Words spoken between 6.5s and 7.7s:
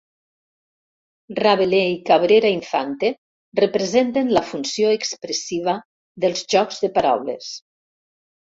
jocs de paraules.